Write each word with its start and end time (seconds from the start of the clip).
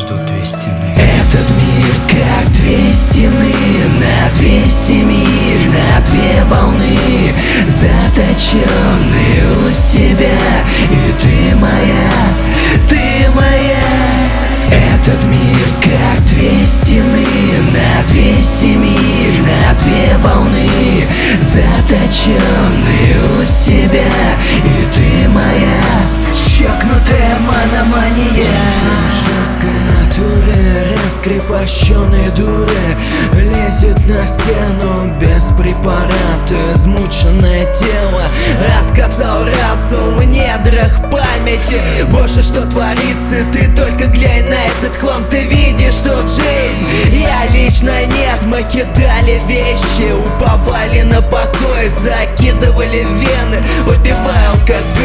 ждут 0.00 0.24
две 0.26 0.46
стены 0.46 0.96
Этот 0.96 1.46
мир 1.56 1.94
как 2.08 2.52
две 2.52 2.92
стены 2.92 3.54
На 4.00 4.38
две 4.38 4.62
стены, 4.68 5.24
на 5.68 6.00
две 6.06 6.44
волны. 6.44 6.98
Заточенные 7.66 9.42
у 9.66 9.70
себя. 9.70 10.38
И 10.90 11.12
ты 11.20 11.56
моя, 11.56 12.10
ты 12.88 13.30
моя. 13.34 13.80
Этот 14.70 15.22
мир 15.24 15.66
как 15.82 16.24
две 16.26 16.66
стены 16.66 17.26
На 17.72 18.08
две 18.08 18.42
стены, 18.42 18.96
на 19.42 19.74
две 19.80 20.16
волны. 20.18 21.06
Заточенные 21.52 23.16
у 23.38 23.44
себя. 23.44 24.10
И 24.64 24.94
ты 24.94 25.28
моя. 25.28 26.20
Чокнутая 26.34 27.38
мономания 27.38 28.46
натуре, 31.20 31.40
раскрепощенной 31.40 32.28
дуры 32.36 32.96
Лезет 33.32 33.98
на 34.06 34.26
стену 34.26 35.14
без 35.20 35.44
препарата. 35.58 36.74
Измученное 36.74 37.72
тело 37.72 38.22
Отказал 38.86 39.44
разум 39.44 40.16
в 40.16 40.24
недрах 40.24 41.00
памяти. 41.10 41.80
Боже, 42.10 42.42
что 42.42 42.66
творится, 42.66 43.36
ты 43.52 43.70
только 43.74 44.06
глянь 44.06 44.48
на 44.48 44.66
этот 44.66 44.96
хлам 44.96 45.24
Ты 45.30 45.44
видишь 45.44 45.96
тут 45.96 46.28
жизнь, 46.28 47.20
я 47.20 47.46
лично 47.52 48.06
нет 48.06 48.40
Мы 48.44 48.62
кидали 48.62 49.40
вещи, 49.46 50.12
уповали 50.12 51.02
на 51.02 51.22
покой 51.22 51.88
Закидывали 51.88 53.00
вены, 53.00 53.62
выпивая 53.84 54.50
алкоголь 54.50 54.99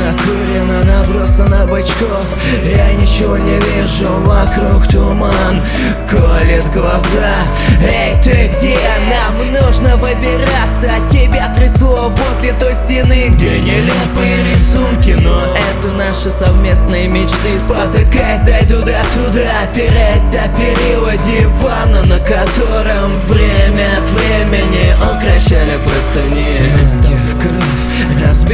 накурено, 0.00 0.84
набросано 0.84 1.66
бычков 1.66 2.26
Я 2.64 2.92
ничего 2.94 3.36
не 3.36 3.58
вижу, 3.58 4.08
вокруг 4.24 4.86
туман. 4.88 5.62
Колет 6.08 6.64
глаза. 6.72 7.46
Эй, 7.80 8.20
ты 8.22 8.50
где? 8.56 8.78
Нам 9.08 9.52
нужно 9.52 9.96
выбираться. 9.96 10.90
Тебя 11.10 11.52
трясло 11.54 12.10
возле 12.10 12.52
той 12.54 12.74
стены 12.74 13.28
Где 13.30 13.58
нелепые 13.60 14.52
рисунки. 14.52 15.16
Но 15.20 15.54
это 15.54 15.88
наши 15.96 16.30
совместные 16.30 17.08
мечты. 17.08 17.52
Спотыкаясь, 17.64 18.42
зайду 18.42 18.80
до 18.80 19.00
туда. 19.12 19.62
Опираясь 19.64 20.34
о 20.34 20.48
перила 20.56 21.16
дивана. 21.16 22.02
На 22.04 22.18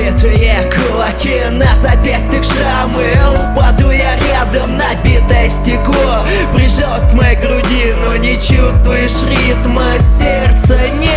разбитые 0.06 0.70
кулаки 0.70 1.42
На 1.50 1.76
запястьях 1.76 2.44
шрамы. 2.44 3.04
Упаду 3.52 3.90
я 3.90 4.16
рядом, 4.16 4.76
набитое 4.76 5.48
стекло. 5.48 6.24
Прижалась 6.54 7.08
к 7.08 7.12
моей 7.12 7.36
груди, 7.36 7.94
но 8.04 8.16
не 8.16 8.34
чувствуешь 8.34 9.22
ритма 9.22 9.98
Сердца. 10.00 10.78
Нет. 10.98 11.10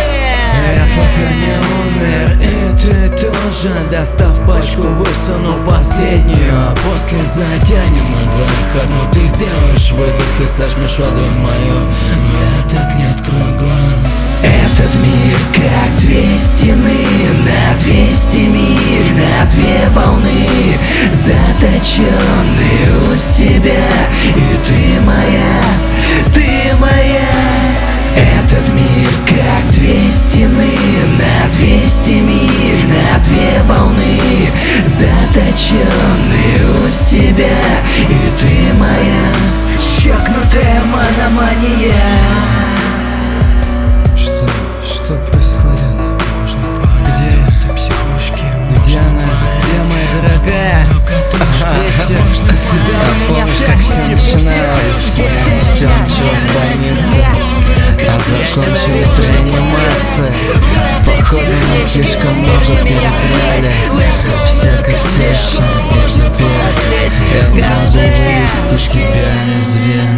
Я 0.76 0.84
пока 0.96 1.28
не 1.34 1.54
умер, 1.80 2.42
и 2.42 2.78
ты 2.78 3.08
тоже. 3.16 3.72
Достав 3.90 4.38
пачку, 4.46 4.82
высуну 4.82 5.54
последнюю. 5.66 6.52
А 6.54 6.74
после 6.76 7.18
затянем 7.26 8.04
на 8.04 8.30
двоих 8.30 8.82
одну. 8.82 9.12
Ты 9.12 9.26
сделаешь 9.26 9.90
выдох 9.92 10.40
и 10.42 10.46
сожмешь 10.46 10.98
ладонь 10.98 11.38
мою. 11.38 11.90
Я 12.32 12.68
так 12.68 12.94
не 12.94 13.09
Заточенный 21.80 23.10
у 23.10 23.16
себя 23.16 23.86
И 24.36 24.66
ты 24.66 25.00
моя, 25.00 25.62
ты 26.34 26.76
моя. 26.78 27.30
Этот 28.14 28.68
мир 28.74 29.08
как 29.26 29.74
две 29.74 30.12
стены 30.12 30.76
На 31.18 31.48
двести 31.56 32.20
миль, 32.20 32.86
на 32.86 33.18
две 33.24 33.62
волны. 33.62 34.20
Заточенный 34.84 35.64
у 36.84 36.90
себя 36.90 37.56
И 37.96 38.38
ты 38.38 38.74
моя. 38.74 39.32
Чокнутая 39.78 40.82
мономания 40.84 42.59
Все 56.06 56.22
началось 56.22 56.44
в 56.44 56.54
больнице, 56.54 57.20
а 58.08 58.18
закончилась 58.18 59.18
реанимация. 59.18 60.32
Походу, 61.06 61.42
мы 61.42 61.80
слишком 61.86 62.34
много 62.38 62.74
перебрали. 62.82 63.72
Всяко 64.46 64.92
всячно, 64.92 65.66
и 65.90 65.98
теперь 66.10 67.12
я 67.34 67.42
могу 67.50 67.90
вывести 67.92 68.76
тебя 68.88 69.30
из 69.60 69.70
вен. 69.76 70.16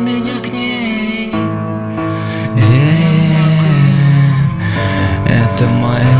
Меня 0.00 0.36
к 0.40 0.46
ней. 0.46 1.32
Е-е-е, 2.56 3.36
Это 5.26 5.64
моя 5.66 6.16